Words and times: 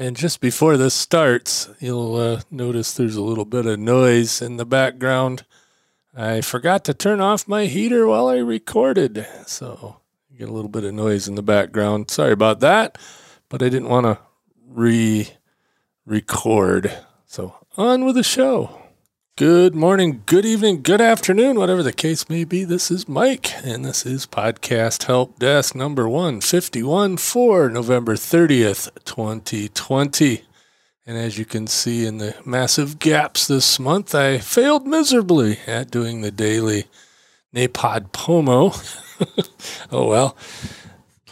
And 0.00 0.16
just 0.16 0.40
before 0.40 0.78
this 0.78 0.94
starts, 0.94 1.68
you'll 1.78 2.16
uh, 2.16 2.40
notice 2.50 2.94
there's 2.94 3.16
a 3.16 3.22
little 3.22 3.44
bit 3.44 3.66
of 3.66 3.78
noise 3.78 4.40
in 4.40 4.56
the 4.56 4.64
background. 4.64 5.44
I 6.16 6.40
forgot 6.40 6.84
to 6.84 6.94
turn 6.94 7.20
off 7.20 7.46
my 7.46 7.66
heater 7.66 8.06
while 8.06 8.26
I 8.26 8.38
recorded, 8.38 9.26
so 9.44 9.98
you 10.30 10.38
get 10.38 10.48
a 10.48 10.54
little 10.54 10.70
bit 10.70 10.84
of 10.84 10.94
noise 10.94 11.28
in 11.28 11.34
the 11.34 11.42
background. 11.42 12.10
Sorry 12.10 12.32
about 12.32 12.60
that, 12.60 12.96
but 13.50 13.62
I 13.62 13.68
didn't 13.68 13.90
want 13.90 14.06
to 14.06 14.18
re 14.66 15.28
record. 16.06 16.96
So 17.26 17.56
on 17.76 18.06
with 18.06 18.14
the 18.14 18.22
show. 18.22 18.79
Good 19.40 19.74
morning, 19.74 20.22
good 20.26 20.44
evening, 20.44 20.82
good 20.82 21.00
afternoon, 21.00 21.58
whatever 21.58 21.82
the 21.82 21.94
case 21.94 22.28
may 22.28 22.44
be. 22.44 22.62
This 22.62 22.90
is 22.90 23.08
Mike, 23.08 23.50
and 23.64 23.82
this 23.82 24.04
is 24.04 24.26
Podcast 24.26 25.04
Help 25.04 25.38
Desk 25.38 25.74
number 25.74 26.06
151 26.06 27.16
for 27.16 27.70
November 27.70 28.16
30th, 28.16 28.90
2020. 29.06 30.42
And 31.06 31.16
as 31.16 31.38
you 31.38 31.46
can 31.46 31.66
see 31.68 32.04
in 32.04 32.18
the 32.18 32.36
massive 32.44 32.98
gaps 32.98 33.46
this 33.46 33.80
month, 33.80 34.14
I 34.14 34.36
failed 34.36 34.86
miserably 34.86 35.58
at 35.66 35.90
doing 35.90 36.20
the 36.20 36.30
daily 36.30 36.84
NaPodPoMo. 37.54 38.76
oh 39.90 40.06
well, 40.06 40.36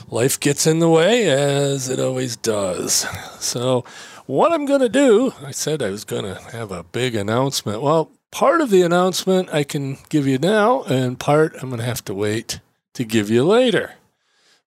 life 0.09 0.41
gets 0.41 0.67
in 0.67 0.79
the 0.79 0.89
way 0.89 1.29
as 1.29 1.91
it 1.91 2.01
always 2.01 2.37
does. 2.37 3.07
So, 3.39 3.85
what 4.29 4.53
I'm 4.53 4.67
going 4.67 4.83
to 4.83 4.91
do, 4.91 5.33
I 5.43 5.53
said 5.53 5.83
I 5.83 5.89
was 5.89 6.05
going 6.05 6.25
to 6.25 6.39
have 6.53 6.71
a 6.71 6.85
big 6.85 7.15
announcement. 7.15 7.81
Well, 7.81 8.13
part 8.31 8.61
of 8.61 8.69
the 8.69 8.83
announcement 8.83 9.49
I 9.51 9.65
can 9.65 9.97
give 10.11 10.27
you 10.27 10.37
now, 10.39 10.83
and 10.83 11.19
part 11.19 11.55
I'm 11.55 11.71
going 11.71 11.81
to 11.81 11.87
have 11.87 12.05
to 12.05 12.15
wait 12.15 12.61
to 12.93 13.05
give 13.05 13.31
you 13.31 13.43
later. 13.43 13.93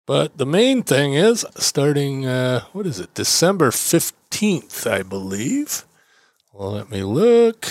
But 0.08 0.40
the 0.40 0.48
main 0.48 0.82
thing 0.82 1.14
is 1.14 1.46
starting, 1.58 2.26
uh, 2.26 2.62
what 2.74 2.88
is 2.88 3.00
it, 3.00 3.14
December 3.14 3.70
15th, 3.70 4.90
I 4.90 5.04
believe. 5.04 5.86
Well, 6.52 6.72
let 6.72 6.90
me 6.90 7.04
look. 7.04 7.68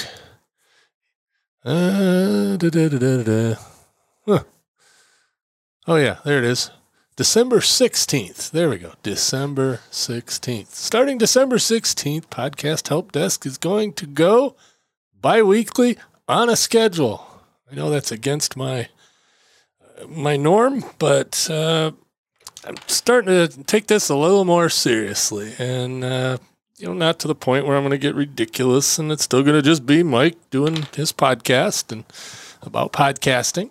Uh, 1.64 2.56
huh. 4.27 4.44
Oh, 5.88 5.96
yeah, 5.96 6.18
there 6.24 6.38
it 6.38 6.44
is. 6.44 6.70
December 7.16 7.58
16th. 7.58 8.50
There 8.50 8.70
we 8.70 8.78
go. 8.78 8.94
December 9.03 9.80
16th. 9.91 10.69
Starting 10.69 11.19
December 11.19 11.56
16th, 11.56 12.27
Podcast 12.27 12.89
Help 12.89 13.12
Desk 13.12 13.44
is 13.44 13.58
going 13.58 13.92
to 13.94 14.06
go 14.06 14.56
bi 15.20 15.42
weekly 15.42 15.98
on 16.28 16.48
a 16.48 16.56
schedule. 16.56 17.27
I 17.70 17.75
know 17.75 17.91
that's 17.91 18.12
against 18.12 18.56
my 18.56 18.89
my 20.08 20.36
norm, 20.36 20.83
but 20.98 21.48
uh, 21.50 21.92
I'm 22.64 22.77
starting 22.86 23.48
to 23.48 23.64
take 23.64 23.86
this 23.86 24.08
a 24.08 24.17
little 24.17 24.47
more 24.47 24.70
seriously, 24.70 25.52
and 25.58 26.02
uh, 26.02 26.39
you 26.78 26.86
know, 26.86 26.95
not 26.95 27.19
to 27.20 27.28
the 27.28 27.34
point 27.34 27.67
where 27.67 27.77
I'm 27.77 27.83
going 27.83 27.91
to 27.91 27.98
get 27.98 28.14
ridiculous, 28.14 28.98
and 28.98 29.12
it's 29.12 29.24
still 29.24 29.42
going 29.42 29.56
to 29.56 29.62
just 29.62 29.84
be 29.84 30.02
Mike 30.02 30.39
doing 30.48 30.86
his 30.95 31.12
podcast 31.12 31.92
and 31.92 32.05
about 32.62 32.92
podcasting. 32.92 33.70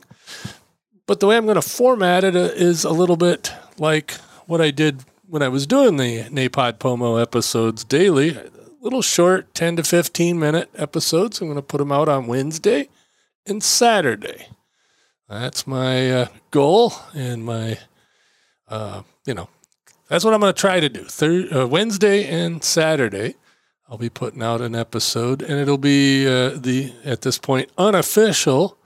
But 1.09 1.21
the 1.21 1.25
way 1.25 1.37
I'm 1.37 1.45
going 1.45 1.55
to 1.55 1.61
format 1.63 2.23
it 2.23 2.35
uh, 2.35 2.87
a 2.87 2.93
little 2.93 3.17
bit 3.17 3.51
like 3.79 4.11
what 4.45 4.61
I 4.61 4.69
did 4.69 5.05
when 5.25 5.41
I 5.41 5.47
was 5.47 5.65
doing 5.65 5.97
the 5.97 6.25
NaPodPoMo 6.25 7.19
episodes 7.19 7.83
daily. 7.83 8.37
Little 8.79 9.01
short, 9.01 9.51
10 9.55 9.77
to 9.77 9.83
15 9.83 10.37
minute 10.37 10.69
episodes. 10.75 11.41
I'm 11.41 11.47
going 11.47 11.55
to 11.55 11.63
put 11.63 11.79
them 11.79 11.91
out 11.91 12.09
on 12.09 12.27
Wednesday 12.27 12.89
and 13.47 13.63
Saturday. 13.63 14.49
That's 15.27 15.65
my 15.65 16.11
uh, 16.11 16.27
goal 16.51 16.93
and 17.15 17.43
my, 17.43 17.79
uh, 18.67 19.01
you 19.25 19.33
know, 19.33 19.49
that's 20.09 20.23
what 20.23 20.35
I'm 20.35 20.41
going 20.41 20.53
to 20.53 20.61
try 20.61 20.79
to 20.79 20.89
do. 20.89 21.05
Thir- 21.05 21.49
uh, 21.51 21.65
Wednesday 21.65 22.27
and 22.27 22.63
Saturday, 22.63 23.33
I'll 23.89 23.97
be 23.97 24.11
putting 24.11 24.43
out 24.43 24.61
an 24.61 24.75
episode, 24.75 25.41
and 25.41 25.59
it'll 25.59 25.79
be 25.79 26.27
uh, 26.27 26.49
the, 26.49 26.93
at 27.03 27.23
this 27.23 27.39
point, 27.39 27.71
unofficial 27.79 28.77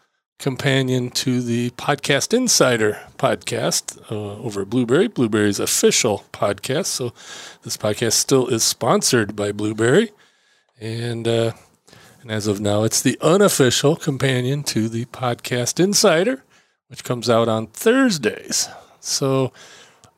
companion 0.43 1.09
to 1.09 1.41
the 1.41 1.69
Podcast 1.71 2.33
Insider 2.33 2.99
podcast 3.17 3.97
uh, 4.11 4.43
over 4.43 4.65
Blubrry, 4.65 5.07
Blubrry's 5.07 5.57
official 5.57 6.25
podcast. 6.33 6.87
So 6.87 7.13
this 7.61 7.77
podcast 7.77 8.11
still 8.11 8.49
is 8.49 8.61
sponsored 8.61 9.37
by 9.37 9.53
Blubrry. 9.53 10.11
and 10.81 11.25
uh, 11.29 11.53
and 12.21 12.29
as 12.29 12.47
of 12.47 12.59
now, 12.59 12.83
it's 12.83 13.01
the 13.01 13.17
unofficial 13.21 13.95
companion 13.95 14.63
to 14.63 14.89
the 14.89 15.05
Podcast 15.05 15.81
Insider, 15.81 16.43
which 16.89 17.05
comes 17.05 17.29
out 17.29 17.47
on 17.47 17.67
Thursdays. 17.67 18.67
So 18.99 19.53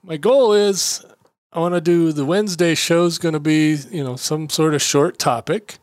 my 0.01 0.17
goal 0.17 0.53
is 0.53 1.05
I 1.53 1.59
want 1.59 1.75
to 1.75 1.81
do 1.81 2.11
the 2.11 2.25
Wednesday 2.25 2.73
show 2.73 3.05
is 3.05 3.19
going 3.19 3.33
to 3.33 3.39
be 3.39 3.77
you 3.91 4.03
know 4.03 4.15
some 4.15 4.49
sort 4.49 4.73
of 4.73 4.81
short 4.81 5.19
topic. 5.19 5.77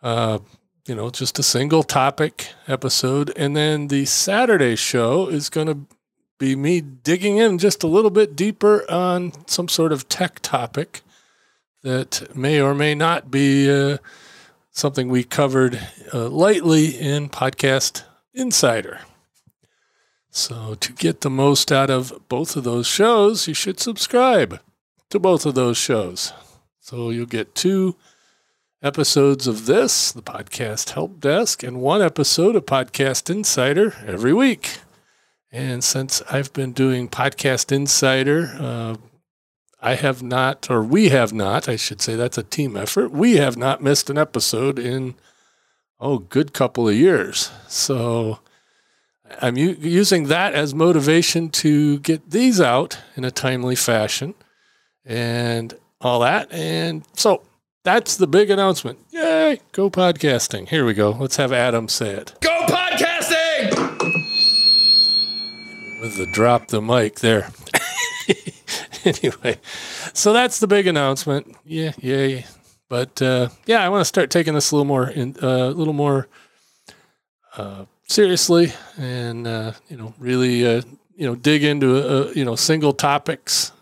Uh, 0.00 0.38
you 0.86 0.94
know, 0.94 1.10
just 1.10 1.38
a 1.38 1.42
single 1.42 1.82
topic 1.82 2.48
episode. 2.68 3.32
And 3.36 3.56
then 3.56 3.88
the 3.88 4.04
Saturday 4.04 4.76
show 4.76 5.28
is 5.28 5.48
going 5.48 5.66
to 5.66 5.78
be 6.38 6.56
me 6.56 6.80
digging 6.80 7.38
in 7.38 7.58
just 7.58 7.82
a 7.82 7.86
little 7.86 8.10
bit 8.10 8.36
deeper 8.36 8.90
on 8.90 9.32
some 9.46 9.68
sort 9.68 9.92
of 9.92 10.08
tech 10.08 10.40
topic 10.40 11.00
that 11.82 12.34
may 12.36 12.60
or 12.60 12.74
may 12.74 12.94
not 12.94 13.30
be 13.30 13.70
uh, 13.70 13.98
something 14.70 15.08
we 15.08 15.24
covered 15.24 15.80
uh, 16.12 16.28
lightly 16.28 16.88
in 16.88 17.28
Podcast 17.28 18.02
Insider. 18.34 19.00
So, 20.30 20.74
to 20.74 20.92
get 20.92 21.20
the 21.20 21.30
most 21.30 21.70
out 21.70 21.90
of 21.90 22.28
both 22.28 22.56
of 22.56 22.64
those 22.64 22.88
shows, 22.88 23.46
you 23.46 23.54
should 23.54 23.78
subscribe 23.78 24.60
to 25.10 25.20
both 25.20 25.46
of 25.46 25.54
those 25.54 25.76
shows. 25.76 26.32
So, 26.80 27.10
you'll 27.10 27.26
get 27.26 27.54
two 27.54 27.94
episodes 28.84 29.46
of 29.46 29.64
this, 29.64 30.12
the 30.12 30.20
Podcast 30.20 30.90
Help 30.90 31.18
Desk, 31.18 31.62
and 31.62 31.80
one 31.80 32.02
episode 32.02 32.54
of 32.54 32.66
Podcast 32.66 33.30
Insider 33.30 33.94
every 34.06 34.34
week. 34.34 34.80
And 35.50 35.82
since 35.82 36.20
I've 36.30 36.52
been 36.52 36.72
doing 36.72 37.08
Podcast 37.08 37.72
Insider, 37.72 38.54
uh, 38.60 38.96
I 39.80 39.94
have 39.94 40.22
not, 40.22 40.70
or 40.70 40.82
we 40.82 41.08
have 41.08 41.32
not, 41.32 41.66
I 41.66 41.76
should 41.76 42.02
say 42.02 42.14
that's 42.14 42.36
a 42.36 42.42
team 42.42 42.76
effort. 42.76 43.10
We 43.10 43.36
have 43.36 43.56
not 43.56 43.82
missed 43.82 44.10
an 44.10 44.18
episode 44.18 44.78
in, 44.78 45.14
oh, 45.98 46.18
good 46.18 46.52
couple 46.52 46.86
of 46.86 46.94
years. 46.94 47.50
So 47.68 48.40
I'm 49.40 49.56
u- 49.56 49.78
using 49.80 50.24
that 50.26 50.52
as 50.52 50.74
motivation 50.74 51.48
to 51.50 52.00
get 52.00 52.32
these 52.32 52.60
out 52.60 52.98
in 53.16 53.24
a 53.24 53.30
timely 53.30 53.76
fashion 53.76 54.34
and 55.06 55.72
all 56.02 56.20
that. 56.20 56.52
And 56.52 57.02
so 57.14 57.42
that's 57.84 58.16
the 58.16 58.26
big 58.26 58.50
announcement. 58.50 58.98
Yay, 59.10 59.60
go 59.72 59.90
podcasting. 59.90 60.68
Here 60.68 60.84
we 60.84 60.94
go. 60.94 61.10
Let's 61.10 61.36
have 61.36 61.52
Adam 61.52 61.86
say 61.88 62.10
it. 62.10 62.34
Go 62.40 62.64
podcasting! 62.66 63.70
With 66.00 66.16
the 66.16 66.26
drop 66.32 66.68
the 66.68 66.80
mic 66.80 67.20
there. 67.20 67.50
anyway, 69.04 69.58
so 70.14 70.32
that's 70.32 70.58
the 70.60 70.66
big 70.66 70.86
announcement. 70.86 71.54
Yeah, 71.64 71.92
yay. 71.98 72.46
But 72.88 73.20
uh, 73.20 73.48
yeah, 73.66 73.84
I 73.84 73.90
want 73.90 74.00
to 74.00 74.06
start 74.06 74.30
taking 74.30 74.54
this 74.54 74.70
a 74.70 74.76
little 74.76 74.86
more, 74.86 75.08
in, 75.08 75.36
uh, 75.42 75.46
a 75.46 75.70
little 75.70 75.92
more 75.92 76.28
uh, 77.56 77.84
seriously, 78.08 78.72
and 78.96 79.46
uh, 79.46 79.72
you 79.88 79.96
know, 79.96 80.14
really, 80.18 80.66
uh, 80.66 80.82
you 81.16 81.26
know, 81.26 81.34
dig 81.34 81.62
into 81.64 81.96
uh, 81.96 82.32
you 82.34 82.44
know 82.44 82.56
single 82.56 82.94
topics, 82.94 83.72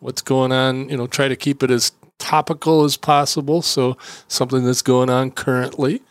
what's 0.00 0.22
going 0.22 0.52
on. 0.52 0.88
You 0.90 0.98
know, 0.98 1.06
try 1.06 1.28
to 1.28 1.36
keep 1.36 1.62
it 1.62 1.70
as 1.70 1.92
topical 2.22 2.84
as 2.84 2.96
possible. 2.96 3.62
So 3.62 3.96
something 4.28 4.64
that's 4.64 4.82
going 4.82 5.10
on 5.10 5.32
currently, 5.32 6.02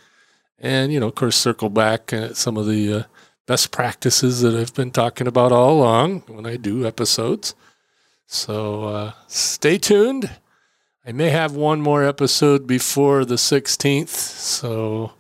and 0.60 0.92
you 0.92 1.00
know, 1.00 1.08
of 1.08 1.16
course, 1.16 1.38
circle 1.38 1.70
back 1.70 2.12
at 2.12 2.36
some 2.36 2.58
of 2.58 2.68
the 2.68 3.06
best 3.48 3.72
practices 3.72 4.42
that 4.42 4.54
I've 4.54 4.74
been 4.74 4.92
talking 4.92 5.28
about 5.28 5.52
all 5.52 5.80
along 5.80 6.22
when 6.28 6.46
I 6.46 6.58
do 6.58 6.86
episodes. 6.86 7.56
So 8.28 8.84
uh, 8.86 9.14
stay 9.28 9.78
tuned. 9.78 10.30
I 11.06 11.12
may 11.12 11.32
have 11.32 11.56
one 11.56 11.82
more 11.82 12.04
episode 12.04 12.68
before 12.68 13.26
the 13.26 13.36
16th, 13.36 14.08
so 14.08 15.12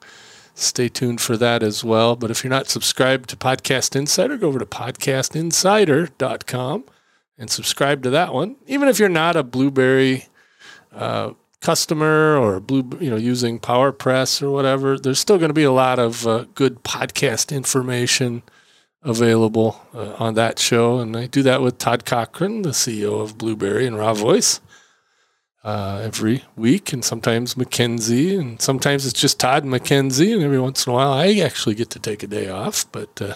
stay 0.54 0.88
tuned 0.88 1.20
for 1.20 1.36
that 1.38 1.64
as 1.64 1.84
well. 1.84 2.16
But 2.16 2.32
if 2.32 2.44
you're 2.44 2.52
not 2.52 2.70
subscribed 2.70 3.30
to 3.30 3.36
Podcast 3.36 3.96
Insider, 3.96 4.38
go 4.38 4.48
over 4.48 4.60
to 4.60 4.66
podcastinsider.com 4.66 6.84
and 7.38 7.50
subscribe 7.50 8.04
to 8.04 8.10
that 8.12 8.34
one. 8.34 8.56
Even 8.68 8.88
if 8.88 9.00
you're 9.00 9.10
not 9.10 9.36
a 9.36 9.44
Blubrry 9.44 10.28
uh, 10.92 11.32
customer 11.62 12.38
or 12.38 12.60
blue, 12.60 12.90
you 13.00 13.10
know, 13.10 13.16
using 13.16 13.60
PowerPress 13.60 14.42
or 14.42 14.52
whatever, 14.52 14.98
there's 14.98 15.20
still 15.20 15.38
going 15.38 15.50
to 15.50 15.54
be 15.54 15.64
a 15.64 15.72
lot 15.72 16.00
of 16.00 16.28
uh, 16.28 16.46
good 16.56 16.84
podcast 16.84 17.56
information 17.56 18.44
available 19.04 19.80
uh, 19.94 20.14
on 20.20 20.34
that 20.36 20.60
show. 20.60 21.00
And 21.00 21.16
I 21.16 21.28
do 21.28 21.44
that 21.44 21.62
with 21.62 21.78
Todd 21.78 22.06
Cochran, 22.06 22.64
the 22.64 22.70
CEO 22.70 23.22
of 23.22 23.38
Blubrry 23.38 23.88
and 23.88 23.96
RawVoice, 23.96 24.60
uh, 25.64 26.02
every 26.04 26.44
week. 26.56 26.94
And 26.94 27.06
sometimes 27.06 27.56
Mackenzie, 27.56 28.36
and 28.36 28.62
sometimes 28.62 29.06
it's 29.06 29.20
just 29.20 29.40
Todd 29.40 29.64
and 29.64 29.72
Mackenzie. 29.72 30.34
And 30.34 30.44
every 30.44 30.60
once 30.60 30.86
in 30.86 30.92
a 30.92 30.96
while, 30.96 31.14
I 31.14 31.36
actually 31.36 31.76
get 31.76 31.92
to 31.92 32.00
take 32.00 32.24
a 32.24 32.28
day 32.28 32.50
off. 32.50 32.92
But 32.92 33.22
uh, 33.22 33.36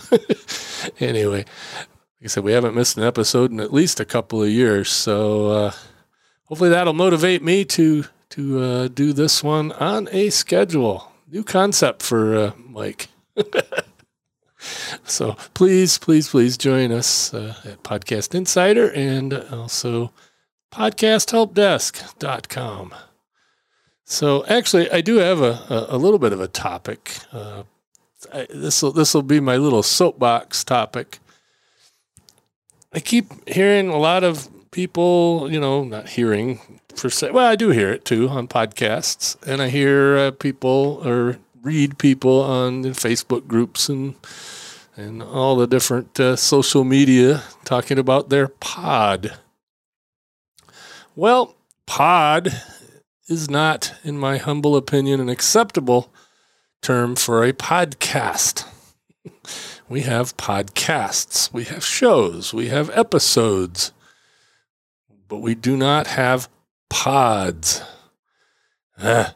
anyway, 1.00 1.40
like 1.40 2.24
I 2.24 2.28
said, 2.28 2.44
we 2.44 2.54
haven't 2.54 2.76
missed 2.76 2.98
an 2.98 3.04
episode 3.04 3.52
in 3.52 3.60
at 3.60 3.74
least 3.74 4.00
a 4.00 4.06
couple 4.06 4.42
of 4.42 4.50
years. 4.50 4.90
So 4.90 5.50
uh, 5.50 5.72
hopefully 6.46 6.70
that'll 6.70 6.94
motivate 6.94 7.44
me 7.44 7.66
to 7.66 8.06
to 8.30 8.62
uh, 8.62 8.88
do 8.88 9.12
this 9.14 9.44
one 9.44 9.72
on 9.74 10.08
a 10.12 10.30
schedule. 10.30 11.12
New 11.32 11.44
concept 11.44 12.02
for 12.02 12.36
uh, 12.36 12.54
Mike. 12.58 13.10
so 15.04 15.34
please, 15.54 15.98
please, 15.98 16.30
please 16.30 16.58
join 16.58 16.92
us 16.92 17.34
uh, 17.34 17.56
at 17.64 17.84
Podcast 17.84 18.36
Insider 18.36 18.92
and 18.92 19.34
also 19.34 20.12
podcasthelpdesk.com. 20.72 22.94
So 24.04 24.46
actually, 24.46 24.92
I 24.92 25.02
do 25.02 25.16
have 25.18 25.42
a, 25.42 25.88
a, 25.90 25.98
little 25.98 26.20
bit 26.20 26.34
of 26.34 26.40
a 26.40 26.48
topic. 26.48 27.18
Uh, 27.32 27.64
this 28.50 28.84
will 28.84 28.92
this 28.92 29.14
will 29.14 29.24
be 29.24 29.40
my 29.40 29.58
little 29.58 29.82
soapbox 29.82 30.64
topic. 30.64 31.20
I 32.94 33.00
keep 33.00 33.48
hearing 33.48 33.90
a 33.90 33.98
lot 33.98 34.24
of 34.24 34.48
people, 34.76 35.50
you 35.50 35.58
know, 35.58 35.86
not 35.86 36.10
hearing 36.10 36.60
per 36.98 37.10
se. 37.10 37.32
Well, 37.32 37.48
I 37.48 37.56
do 37.56 37.70
hear 37.70 37.94
it 37.94 38.04
too 38.04 38.28
on 38.28 38.50
podcasts, 38.50 39.38
and 39.48 39.62
I 39.62 39.70
hear 39.70 40.18
uh, 40.18 40.32
people 40.32 41.02
or 41.06 41.38
read 41.64 41.98
people 41.98 42.42
on 42.42 42.84
Facebook 42.84 43.48
groups 43.48 43.88
and 43.88 44.16
and 44.98 45.24
all 45.24 45.56
the 45.56 45.66
different 45.66 46.20
uh, 46.20 46.36
social 46.36 46.84
media 46.84 47.44
talking 47.64 47.98
about 47.98 48.28
their 48.28 48.50
pod. 48.50 49.38
Well, 51.16 51.56
pod 51.86 52.50
is 53.30 53.50
not, 53.50 53.94
in 54.04 54.18
my 54.18 54.38
humble 54.38 54.76
opinion, 54.76 55.22
an 55.22 55.30
acceptable 55.30 56.14
term 56.82 57.16
for 57.16 57.46
a 57.46 57.54
podcast. 57.54 58.66
we 59.90 60.02
have 60.02 60.36
podcasts, 60.36 61.52
we 61.54 61.64
have 61.64 61.86
shows, 61.86 62.54
we 62.54 62.68
have 62.68 62.90
episodes, 62.90 63.94
but 65.28 65.38
we 65.38 65.56
do 65.56 65.78
not 65.78 66.08
have 66.08 66.50
pods. 66.90 67.82
Ah. 68.98 69.36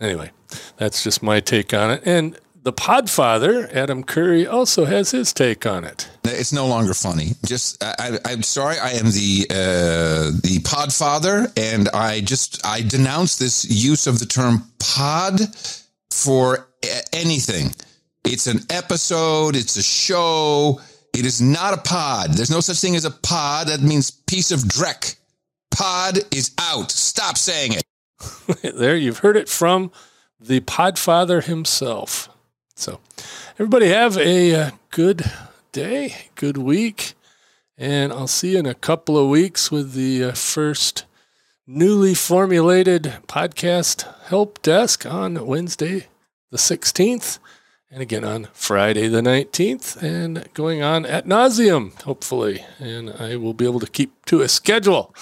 Anyway, 0.00 0.30
that's 0.78 1.04
just 1.04 1.22
my 1.22 1.38
take 1.38 1.72
on 1.72 1.92
it. 1.92 2.02
And 2.04 2.36
the 2.64 2.72
Podfather, 2.72 3.72
Adam 3.72 4.02
Curry, 4.02 4.46
also 4.46 4.84
has 4.84 5.12
his 5.12 5.32
take 5.32 5.64
on 5.64 5.84
it. 5.84 6.08
It's 6.24 6.52
no 6.52 6.66
longer 6.66 6.94
funny. 6.94 7.32
Just, 7.44 7.82
I, 7.82 8.18
am 8.30 8.42
sorry. 8.42 8.78
I 8.78 8.90
am 8.90 9.06
the 9.06 9.46
uh, 9.50 10.30
the 10.42 10.60
Podfather, 10.64 11.52
and 11.56 11.88
I 11.90 12.20
just 12.20 12.64
I 12.66 12.82
denounce 12.82 13.36
this 13.36 13.64
use 13.64 14.06
of 14.06 14.18
the 14.18 14.26
term 14.26 14.64
pod 14.78 15.40
for 16.10 16.68
anything. 17.12 17.74
It's 18.24 18.46
an 18.46 18.60
episode. 18.70 19.56
It's 19.56 19.76
a 19.76 19.82
show. 19.82 20.80
It 21.14 21.26
is 21.26 21.40
not 21.40 21.74
a 21.74 21.82
pod. 21.82 22.32
There's 22.32 22.50
no 22.50 22.60
such 22.60 22.80
thing 22.80 22.96
as 22.96 23.04
a 23.04 23.10
pod. 23.10 23.68
That 23.68 23.80
means 23.80 24.10
piece 24.10 24.50
of 24.50 24.60
dreck. 24.60 25.16
Pod 25.72 26.18
is 26.30 26.52
out. 26.58 26.90
Stop 26.90 27.36
saying 27.36 27.72
it. 27.72 27.82
there, 28.76 28.96
you've 28.96 29.18
heard 29.18 29.36
it 29.36 29.48
from 29.48 29.90
the 30.38 30.60
Podfather 30.60 31.42
himself. 31.42 32.28
So, 32.76 33.00
everybody 33.58 33.88
have 33.88 34.16
a 34.18 34.54
uh, 34.54 34.70
good 34.90 35.30
day, 35.72 36.26
good 36.34 36.58
week, 36.58 37.14
and 37.78 38.12
I'll 38.12 38.26
see 38.26 38.52
you 38.52 38.58
in 38.58 38.66
a 38.66 38.74
couple 38.74 39.16
of 39.16 39.28
weeks 39.28 39.70
with 39.70 39.94
the 39.94 40.24
uh, 40.24 40.32
first 40.32 41.04
newly 41.66 42.14
formulated 42.14 43.14
podcast 43.26 44.06
help 44.26 44.60
desk 44.62 45.06
on 45.06 45.46
Wednesday, 45.46 46.06
the 46.50 46.58
16th, 46.58 47.38
and 47.92 48.00
again 48.00 48.24
on 48.24 48.48
Friday, 48.54 49.06
the 49.06 49.20
19th, 49.20 50.02
and 50.02 50.48
going 50.54 50.82
on 50.82 51.04
at 51.04 51.26
nauseum, 51.26 51.92
hopefully. 52.02 52.64
And 52.78 53.10
I 53.10 53.36
will 53.36 53.52
be 53.52 53.66
able 53.66 53.80
to 53.80 53.86
keep 53.86 54.24
to 54.26 54.40
a 54.40 54.48
schedule. 54.48 55.14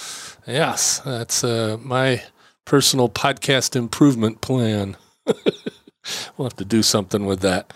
Yes, 0.47 1.01
that's 1.01 1.43
uh, 1.43 1.79
my 1.81 2.23
personal 2.65 3.09
podcast 3.09 3.75
improvement 3.75 4.41
plan. 4.41 4.97
we'll 5.27 6.47
have 6.49 6.57
to 6.57 6.65
do 6.65 6.85
something 6.85 7.27
with 7.27 7.41
that. 7.41 7.73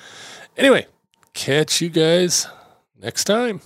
Anyway, 0.57 0.87
catch 1.33 1.81
you 1.81 1.91
guys 1.91 2.47
next 2.97 3.25
time. 3.25 3.61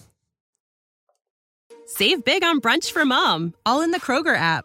Save 1.84 2.24
big 2.24 2.42
on 2.42 2.62
brunch 2.62 2.90
for 2.90 3.04
mom, 3.04 3.52
all 3.66 3.82
in 3.82 3.90
the 3.90 4.00
Kroger 4.00 4.36
app. 4.36 4.64